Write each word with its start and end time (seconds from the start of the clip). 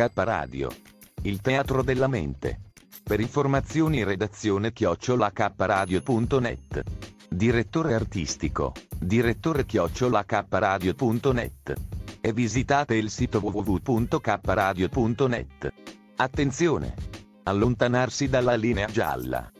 Radio. 0.00 0.70
Il 1.22 1.40
teatro 1.42 1.82
della 1.82 2.08
mente. 2.08 2.72
Per 3.02 3.20
informazioni 3.20 4.02
redazione 4.02 4.72
chiocciolahkradio.net. 4.72 6.82
Direttore 7.28 7.92
artistico, 7.94 8.72
direttore 8.98 9.66
chiocciolahkradio.net. 9.66 11.74
E 12.22 12.32
visitate 12.32 12.94
il 12.94 13.10
sito 13.10 13.40
www.kradio.net. 13.40 15.72
Attenzione! 16.16 16.94
Allontanarsi 17.42 18.28
dalla 18.28 18.54
linea 18.54 18.86
gialla. 18.86 19.50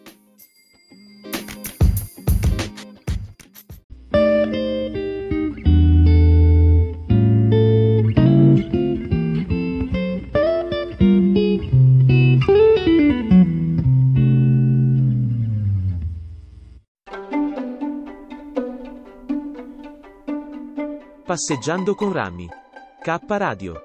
Passeggiando 21.40 21.94
con 21.94 22.12
Rami. 22.12 22.46
K 23.00 23.18
Radio. 23.26 23.80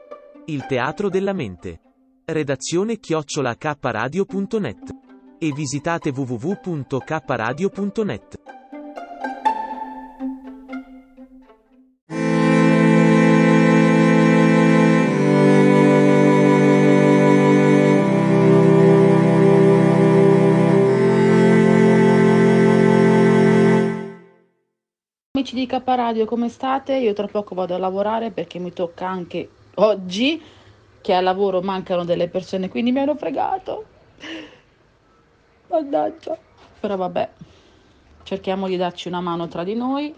Il 0.48 0.66
teatro 0.66 1.08
della 1.08 1.32
mente. 1.32 1.80
Redazione 2.26 3.00
chiocciola 3.00 3.56
kradio.net. 3.56 4.94
E 5.38 5.54
visitate 5.54 6.10
www.kradio.net. 6.10 8.42
Di 25.56 25.68
K 25.68 25.82
Radio, 25.86 26.26
come 26.26 26.50
state? 26.50 26.96
Io 26.96 27.14
tra 27.14 27.28
poco 27.28 27.56
vado 27.56 27.76
a 27.76 27.78
lavorare 27.78 28.30
perché 28.30 28.60
mi 28.60 28.74
tocca 28.74 29.08
anche 29.08 29.50
oggi, 29.76 30.44
che 31.00 31.14
al 31.14 31.24
lavoro 31.24 31.62
mancano 31.62 32.04
delle 32.04 32.28
persone, 32.28 32.68
quindi 32.68 32.92
mi 32.92 33.00
hanno 33.00 33.16
fregato. 33.16 33.86
Mannaggia. 35.68 36.38
Però 36.78 36.98
vabbè, 36.98 37.30
cerchiamo 38.24 38.68
di 38.68 38.76
darci 38.76 39.08
una 39.08 39.22
mano 39.22 39.48
tra 39.48 39.64
di 39.64 39.76
noi. 39.76 40.14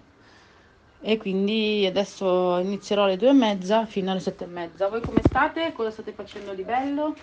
E 1.02 1.18
quindi 1.18 1.86
adesso 1.86 2.58
inizierò 2.58 3.04
alle 3.04 3.18
due 3.18 3.30
e 3.30 3.34
mezza 3.34 3.86
fino 3.86 4.10
alle 4.10 4.22
sette 4.22 4.46
e 4.46 4.48
mezza. 4.48 4.90
Voi 4.90 5.02
come 5.02 5.22
state? 5.22 5.72
Cosa 5.72 5.92
state 5.92 6.14
facendo 6.14 6.56
di 6.56 6.64
bello? 6.64 7.14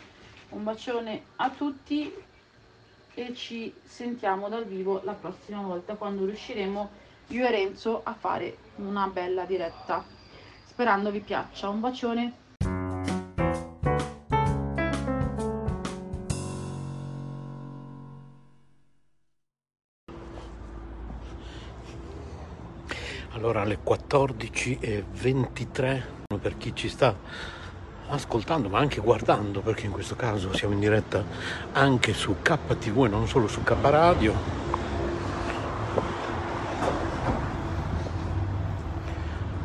Un 0.51 0.62
bacione 0.62 1.20
a 1.35 1.51
tutti 1.51 2.15
e 3.12 3.35
ci 3.35 3.75
sentiamo 3.83 4.48
dal 4.48 4.67
vivo 4.67 5.01
la 5.03 5.15
prossima 5.15 5.62
volta 5.62 5.97
quando 5.97 6.25
riusciremo 6.25 7.03
io 7.28 7.47
e 7.47 7.50
Renzo 7.50 8.00
a 8.03 8.14
fare 8.14 8.56
una 8.77 9.06
bella 9.06 9.44
diretta. 9.44 10.05
Sperando 10.67 11.11
vi 11.11 11.20
piaccia. 11.20 11.69
Un 11.69 11.80
bacione. 11.80 12.33
Allora 23.33 23.62
alle 23.62 23.78
14.23 23.84 26.02
per 26.41 26.56
chi 26.56 26.75
ci 26.75 26.89
sta 26.89 27.14
ascoltando 28.08 28.68
ma 28.68 28.79
anche 28.79 29.01
guardando 29.01 29.61
perché 29.61 29.86
in 29.86 29.92
questo 29.92 30.14
caso 30.14 30.55
siamo 30.55 30.74
in 30.74 30.80
diretta 30.80 31.24
anche 31.73 32.13
su 32.13 32.36
KTV 32.42 33.05
e 33.05 33.08
non 33.08 33.27
solo 33.27 33.48
su 33.48 33.63
K 33.63 33.74
Radio 33.80 34.64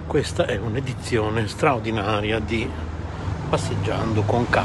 questa 0.09 0.47
è 0.47 0.58
un'edizione 0.58 1.47
straordinaria 1.47 2.40
di 2.40 2.68
Passeggiando 3.47 4.24
con 4.24 4.50
K. 4.50 4.64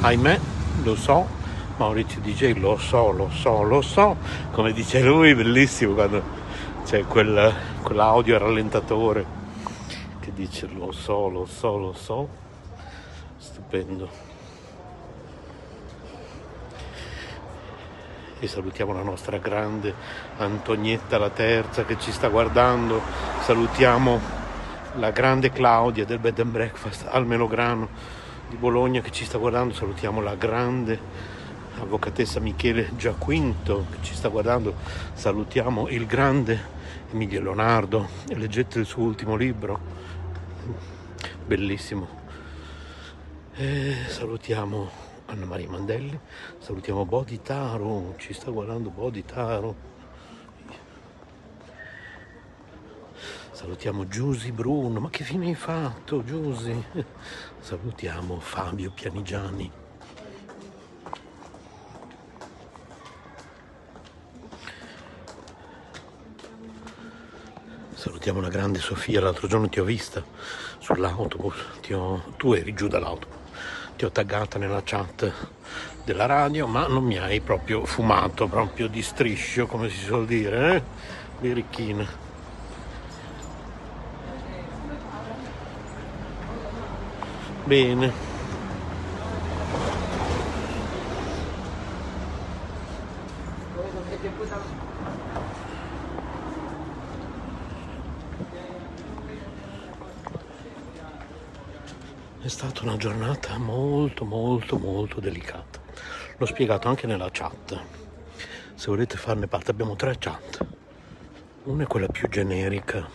Ahimè, 0.00 0.40
lo 0.82 0.96
so, 0.96 1.24
Maurizio 1.76 2.20
DJ 2.20 2.58
lo 2.58 2.76
so, 2.76 3.12
lo 3.12 3.30
so, 3.30 3.62
lo 3.62 3.80
so, 3.80 4.16
come 4.50 4.72
dice 4.72 5.00
lui, 5.02 5.36
bellissimo 5.36 5.94
quando 5.94 6.20
c'è 6.84 7.04
quel, 7.04 7.54
quell'audio 7.80 8.36
rallentatore 8.36 9.24
che 10.18 10.32
dice 10.34 10.66
lo 10.66 10.90
so, 10.90 11.28
lo 11.28 11.46
so, 11.46 11.76
lo 11.76 11.92
so, 11.92 12.28
stupendo. 13.38 14.33
E 18.44 18.46
salutiamo 18.46 18.92
la 18.92 19.02
nostra 19.02 19.38
grande 19.38 19.94
Antonietta 20.36 21.16
la 21.16 21.30
terza 21.30 21.86
che 21.86 21.98
ci 21.98 22.12
sta 22.12 22.28
guardando, 22.28 23.00
salutiamo 23.40 24.20
la 24.96 25.10
grande 25.12 25.50
Claudia 25.50 26.04
del 26.04 26.18
Bed 26.18 26.38
and 26.40 26.50
Breakfast 26.50 27.06
al 27.08 27.24
Melograno 27.24 27.88
di 28.50 28.56
Bologna 28.56 29.00
che 29.00 29.10
ci 29.12 29.24
sta 29.24 29.38
guardando, 29.38 29.72
salutiamo 29.72 30.20
la 30.20 30.34
grande 30.34 31.00
avvocatessa 31.80 32.38
Michele 32.38 32.90
Giaquinto 32.96 33.86
che 33.90 33.98
ci 34.02 34.14
sta 34.14 34.28
guardando, 34.28 34.74
salutiamo 35.14 35.88
il 35.88 36.04
grande 36.04 36.60
Emilio 37.12 37.40
Leonardo, 37.40 38.08
leggete 38.26 38.78
il 38.78 38.84
suo 38.84 39.04
ultimo 39.04 39.36
libro, 39.36 39.80
bellissimo. 41.46 42.06
E 43.54 43.94
salutiamo 44.06 45.13
Anna 45.34 45.46
Maria 45.46 45.68
Mandelli, 45.68 46.16
salutiamo 46.58 47.04
Bodi 47.04 47.42
Taro, 47.42 48.14
ci 48.18 48.32
sta 48.32 48.52
guardando 48.52 48.90
Bodi 48.90 49.24
Taro. 49.24 49.92
Salutiamo 53.50 54.06
Giusy 54.06 54.52
Bruno, 54.52 55.00
ma 55.00 55.10
che 55.10 55.24
fine 55.24 55.48
hai 55.48 55.56
fatto 55.56 56.22
Giusy? 56.22 56.84
Salutiamo 57.58 58.38
Fabio 58.38 58.92
Pianigiani. 58.92 59.72
Salutiamo 67.94 68.40
la 68.40 68.48
grande 68.48 68.78
Sofia, 68.78 69.20
l'altro 69.20 69.48
giorno 69.48 69.68
ti 69.68 69.80
ho 69.80 69.84
vista 69.84 70.22
sull'autobus, 70.78 71.56
ho... 71.90 72.22
tu 72.36 72.52
eri 72.52 72.72
giù 72.72 72.86
dall'autobus, 72.86 73.43
ti 73.96 74.04
ho 74.04 74.10
taggata 74.10 74.58
nella 74.58 74.82
chat 74.84 75.32
della 76.04 76.26
radio, 76.26 76.66
ma 76.66 76.86
non 76.86 77.04
mi 77.04 77.18
hai 77.18 77.40
proprio 77.40 77.84
fumato, 77.84 78.46
proprio 78.46 78.88
di 78.88 79.02
striscio, 79.02 79.66
come 79.66 79.88
si 79.88 79.98
suol 79.98 80.26
dire, 80.26 80.74
eh? 80.74 80.82
Birichina. 81.40 82.06
Bene. 87.64 88.33
È 102.44 102.48
stata 102.48 102.82
una 102.82 102.98
giornata 102.98 103.56
molto 103.56 104.26
molto 104.26 104.76
molto 104.76 105.18
delicata. 105.18 105.80
L'ho 106.36 106.44
spiegato 106.44 106.88
anche 106.88 107.06
nella 107.06 107.30
chat. 107.32 107.80
Se 108.74 108.88
volete 108.88 109.16
farne 109.16 109.46
parte 109.46 109.70
abbiamo 109.70 109.96
tre 109.96 110.16
chat. 110.18 110.62
Una 111.62 111.84
è 111.84 111.86
quella 111.86 112.06
più 112.06 112.28
generica. 112.28 113.08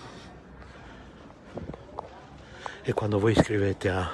E 2.81 2.93
quando 2.93 3.19
voi 3.19 3.35
scrivete 3.35 3.89
a 3.89 4.11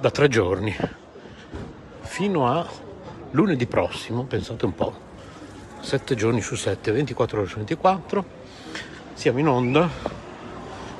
da 0.00 0.10
tre 0.10 0.26
giorni 0.26 0.74
fino 2.00 2.48
a 2.48 2.66
lunedì 3.30 3.68
prossimo, 3.68 4.24
pensate 4.24 4.64
un 4.64 4.74
po', 4.74 4.92
7 5.78 6.16
giorni 6.16 6.40
su 6.40 6.56
7, 6.56 6.90
24 6.90 7.38
ore 7.38 7.48
su 7.48 7.56
24, 7.58 8.24
siamo 9.14 9.38
in 9.38 9.46
onda 9.46 9.88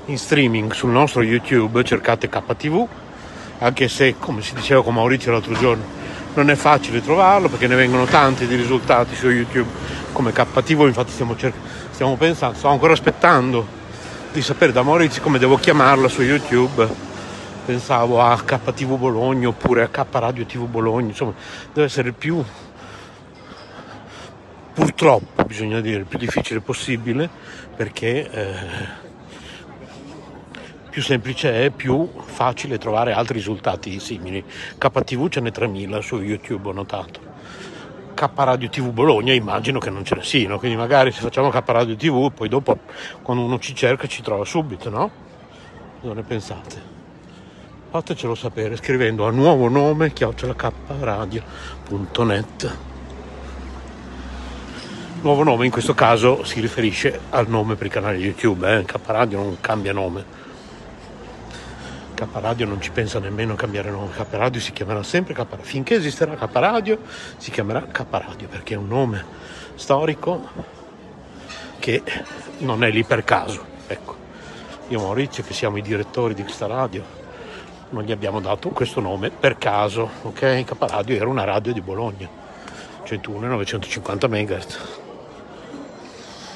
in 0.04 0.18
streaming 0.18 0.70
sul 0.70 0.90
nostro 0.90 1.20
YouTube, 1.20 1.82
cercate 1.82 2.28
KTV, 2.28 2.86
anche 3.58 3.88
se 3.88 4.14
come 4.20 4.40
si 4.40 4.54
diceva 4.54 4.84
con 4.84 4.94
Maurizio 4.94 5.32
l'altro 5.32 5.54
giorno, 5.54 6.01
non 6.34 6.50
è 6.50 6.54
facile 6.54 7.02
trovarlo 7.02 7.48
perché 7.48 7.66
ne 7.66 7.74
vengono 7.74 8.04
tanti 8.04 8.46
di 8.46 8.54
risultati 8.54 9.14
su 9.14 9.28
YouTube 9.28 9.68
come 10.12 10.32
KTV, 10.32 10.80
infatti 10.86 11.10
stiamo, 11.10 11.36
cer- 11.36 11.54
stiamo 11.90 12.16
pensando, 12.16 12.56
sto 12.56 12.68
ancora 12.68 12.92
aspettando 12.92 13.66
di 14.32 14.42
sapere 14.42 14.72
da 14.72 14.82
Maurizio 14.82 15.22
come 15.22 15.38
devo 15.38 15.56
chiamarla 15.56 16.08
su 16.08 16.22
YouTube. 16.22 17.10
Pensavo 17.64 18.20
a 18.20 18.36
KTV 18.36 18.96
Bologna 18.96 19.48
oppure 19.48 19.82
a 19.82 19.88
K 19.88 20.04
Radio 20.10 20.44
TV 20.44 20.66
Bologna, 20.66 21.08
insomma 21.08 21.32
deve 21.72 21.86
essere 21.86 22.08
il 22.08 22.14
più, 22.14 22.42
purtroppo 24.74 25.44
bisogna 25.44 25.80
dire, 25.80 26.00
il 26.00 26.06
più 26.06 26.18
difficile 26.18 26.60
possibile 26.60 27.28
perché 27.76 28.30
eh, 28.30 29.10
più 30.92 31.00
semplice 31.00 31.64
è, 31.64 31.70
più 31.70 32.06
facile 32.26 32.76
trovare 32.76 33.14
altri 33.14 33.38
risultati 33.38 33.98
simili. 33.98 34.44
KTV 34.76 35.28
ce 35.30 35.40
n'è 35.40 35.50
3000 35.50 36.02
su 36.02 36.20
YouTube, 36.20 36.68
ho 36.68 36.72
notato. 36.72 37.18
K 38.12 38.28
Radio 38.34 38.68
TV 38.68 38.90
Bologna 38.90 39.32
immagino 39.32 39.78
che 39.78 39.88
non 39.88 40.04
ce 40.04 40.16
ne 40.16 40.22
siano, 40.22 40.58
quindi 40.58 40.76
magari 40.76 41.10
se 41.10 41.22
facciamo 41.22 41.48
K 41.48 41.62
Radio 41.64 41.96
TV 41.96 42.30
poi 42.30 42.50
dopo 42.50 42.80
quando 43.22 43.42
uno 43.42 43.58
ci 43.58 43.74
cerca 43.74 44.06
ci 44.06 44.20
trova 44.20 44.44
subito, 44.44 44.90
no? 44.90 45.10
Cosa 46.02 46.12
ne 46.12 46.22
pensate? 46.24 46.90
fatecelo 47.88 48.34
sapere 48.34 48.76
scrivendo 48.76 49.26
a 49.26 49.30
nuovo 49.30 49.68
nome 49.68 50.12
chiocciolacradio.net 50.14 52.76
nuovo 55.20 55.42
nome 55.42 55.66
in 55.66 55.70
questo 55.70 55.92
caso 55.92 56.42
si 56.42 56.60
riferisce 56.60 57.20
al 57.28 57.48
nome 57.48 57.74
per 57.74 57.86
il 57.86 57.92
canale 57.92 58.16
YouTube 58.16 58.78
eh? 58.78 58.84
K 58.86 58.98
Radio 59.04 59.38
non 59.38 59.58
cambia 59.60 59.92
nome 59.92 60.40
K 62.14 62.26
Radio 62.32 62.66
non 62.66 62.80
ci 62.80 62.90
pensa 62.90 63.18
nemmeno 63.18 63.54
a 63.54 63.56
cambiare 63.56 63.90
nome 63.90 64.12
K 64.12 64.24
Radio 64.30 64.60
si 64.60 64.72
chiamerà 64.72 65.02
sempre 65.02 65.34
K 65.34 65.38
Radio 65.38 65.64
finché 65.64 65.94
esisterà 65.96 66.34
K 66.34 66.48
Radio 66.52 66.98
si 67.36 67.50
chiamerà 67.50 67.82
K 67.82 68.04
Radio 68.10 68.48
perché 68.48 68.74
è 68.74 68.76
un 68.76 68.88
nome 68.88 69.24
storico 69.74 70.48
che 71.78 72.02
non 72.58 72.84
è 72.84 72.90
lì 72.90 73.04
per 73.04 73.24
caso 73.24 73.64
ecco 73.86 74.16
io 74.88 74.98
e 74.98 75.02
Maurizio 75.02 75.42
che 75.42 75.54
siamo 75.54 75.76
i 75.76 75.82
direttori 75.82 76.34
di 76.34 76.42
questa 76.42 76.66
radio 76.66 77.20
non 77.92 78.04
gli 78.04 78.12
abbiamo 78.12 78.40
dato 78.40 78.70
questo 78.70 79.00
nome 79.00 79.30
per 79.30 79.58
caso, 79.58 80.08
ok? 80.22 80.64
Caparadio 80.64 81.14
era 81.14 81.28
una 81.28 81.44
radio 81.44 81.72
di 81.72 81.80
Bologna, 81.80 82.28
101 83.04 83.46
950 83.46 84.28
MHz. 84.28 84.78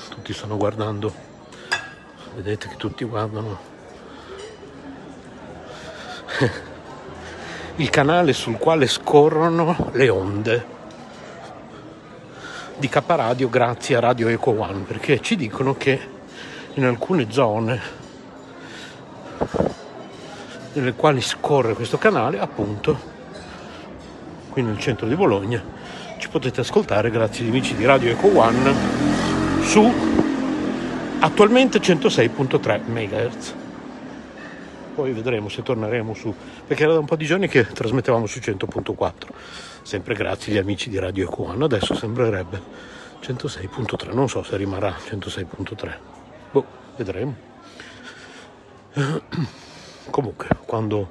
Tutti 0.08 0.32
stanno 0.32 0.56
guardando, 0.56 1.12
vedete 2.34 2.68
che 2.68 2.76
tutti 2.76 3.04
guardano. 3.04 3.75
Il 7.76 7.90
canale 7.90 8.32
sul 8.32 8.58
quale 8.58 8.86
scorrono 8.86 9.90
le 9.92 10.08
onde 10.08 10.74
di 12.78 12.88
Caparadio 12.88 13.48
grazie 13.48 13.96
a 13.96 14.00
Radio 14.00 14.28
Eco 14.28 14.58
One, 14.60 14.80
perché 14.80 15.20
ci 15.20 15.34
dicono 15.36 15.74
che 15.76 15.98
in 16.74 16.84
alcune 16.84 17.30
zone 17.30 17.80
nelle 20.74 20.92
quali 20.92 21.22
scorre 21.22 21.72
questo 21.72 21.96
canale, 21.96 22.38
appunto, 22.38 23.14
qui 24.50 24.62
nel 24.62 24.78
centro 24.78 25.06
di 25.06 25.14
Bologna. 25.14 25.62
Ci 26.18 26.28
potete 26.28 26.60
ascoltare 26.60 27.10
grazie 27.10 27.44
agli 27.44 27.50
amici 27.50 27.74
di 27.74 27.86
Radio 27.86 28.10
Eco 28.10 28.38
One 28.38 28.74
su 29.62 29.90
attualmente 31.20 31.78
106.3 31.78 32.80
MHz. 32.86 33.54
Poi 34.96 35.12
vedremo 35.12 35.50
se 35.50 35.62
torneremo 35.62 36.14
su, 36.14 36.34
perché 36.66 36.84
era 36.84 36.94
da 36.94 37.00
un 37.00 37.04
po' 37.04 37.16
di 37.16 37.26
giorni 37.26 37.48
che 37.48 37.66
trasmettevamo 37.66 38.24
su 38.24 38.38
100.4, 38.38 39.12
sempre 39.82 40.14
grazie 40.14 40.52
agli 40.52 40.58
amici 40.58 40.88
di 40.88 40.98
Radio 40.98 41.28
One. 41.30 41.62
Adesso 41.62 41.94
sembrerebbe 41.94 42.62
106.3, 43.20 44.14
non 44.14 44.26
so 44.26 44.42
se 44.42 44.56
rimarrà 44.56 44.96
106.3. 44.96 45.98
Boh, 46.50 46.64
vedremo. 46.96 47.36
Comunque, 50.08 50.48
quando 50.64 51.10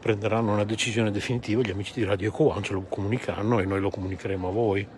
prenderanno 0.00 0.54
una 0.54 0.64
decisione 0.64 1.10
definitiva, 1.10 1.60
gli 1.60 1.70
amici 1.70 1.92
di 1.92 2.04
Radio 2.04 2.32
One 2.34 2.62
ce 2.62 2.72
lo 2.72 2.80
comunicheranno 2.88 3.58
e 3.58 3.66
noi 3.66 3.80
lo 3.80 3.90
comunicheremo 3.90 4.48
a 4.48 4.52
voi. 4.52 4.88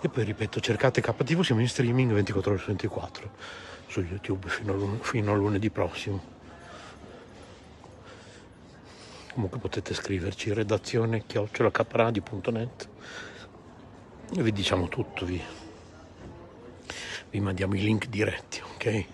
E 0.00 0.08
poi 0.08 0.24
ripeto, 0.24 0.60
cercate 0.60 1.00
KTV, 1.00 1.40
siamo 1.42 1.60
in 1.60 1.68
streaming 1.68 2.12
24 2.12 2.50
ore 2.52 2.60
su 2.60 2.66
24 2.66 3.30
su 3.88 4.00
YouTube 4.00 4.48
fino 4.48 4.72
a, 4.72 4.76
lun- 4.76 5.00
fino 5.00 5.32
a 5.32 5.34
lunedì 5.34 5.70
prossimo. 5.70 6.36
Comunque 9.32 9.58
potete 9.58 9.94
scriverci 9.94 10.52
redazione 10.52 11.24
chiocciolacapradio.net 11.26 12.88
e 14.36 14.42
vi 14.42 14.52
diciamo 14.52 14.88
tutto, 14.88 15.24
vi, 15.24 15.42
vi 17.30 17.40
mandiamo 17.40 17.74
i 17.74 17.80
link 17.80 18.06
diretti, 18.06 18.60
ok? 18.74 19.04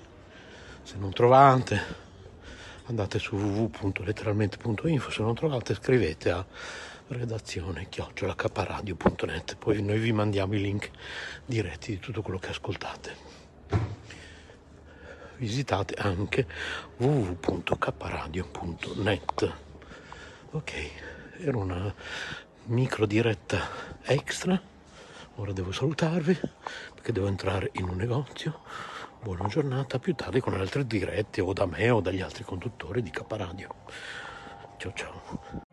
Se 0.82 0.96
non 0.98 1.12
trovate, 1.12 1.80
andate 2.86 3.18
su 3.18 3.36
www.letteralmente.info, 3.36 5.10
se 5.10 5.22
non 5.22 5.34
trovate 5.34 5.74
scrivete 5.74 6.30
a 6.30 6.44
redazione 7.08 7.88
chiocciolacaparadio.net, 7.88 9.56
poi 9.56 9.82
noi 9.82 9.98
vi 9.98 10.12
mandiamo 10.12 10.54
i 10.54 10.60
link 10.60 10.90
diretti 11.44 11.90
di 11.92 11.98
tutto 11.98 12.22
quello 12.22 12.38
che 12.38 12.48
ascoltate. 12.48 13.32
Visitate 15.36 15.94
anche 15.94 16.46
www.caparadio.net. 16.96 19.52
Ok, 20.52 20.72
era 21.38 21.56
una 21.56 21.92
micro 22.66 23.06
diretta 23.06 23.68
extra. 24.02 24.60
Ora 25.36 25.52
devo 25.52 25.72
salutarvi 25.72 26.38
perché 26.94 27.10
devo 27.12 27.26
entrare 27.26 27.70
in 27.74 27.88
un 27.88 27.96
negozio 27.96 28.60
Buona 29.24 29.46
giornata, 29.46 29.98
più 29.98 30.14
tardi 30.14 30.40
con 30.40 30.52
altre 30.52 30.86
dirette 30.86 31.40
o 31.40 31.54
da 31.54 31.64
me 31.64 31.88
o 31.88 32.02
dagli 32.02 32.20
altri 32.20 32.44
conduttori 32.44 33.00
di 33.00 33.08
Caparadio. 33.08 33.74
Ciao 34.76 34.92
ciao. 34.94 35.72